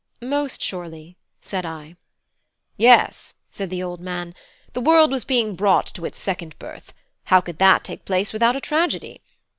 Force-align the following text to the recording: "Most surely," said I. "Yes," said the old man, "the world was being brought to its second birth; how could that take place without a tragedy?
"Most 0.23 0.63
surely," 0.63 1.15
said 1.41 1.63
I. 1.63 1.95
"Yes," 2.75 3.35
said 3.51 3.69
the 3.69 3.83
old 3.83 3.99
man, 4.01 4.33
"the 4.73 4.81
world 4.81 5.11
was 5.11 5.23
being 5.23 5.53
brought 5.55 5.85
to 5.93 6.05
its 6.05 6.19
second 6.19 6.57
birth; 6.57 6.91
how 7.25 7.39
could 7.39 7.59
that 7.59 7.83
take 7.83 8.03
place 8.03 8.33
without 8.33 8.55
a 8.55 8.61
tragedy? 8.61 9.21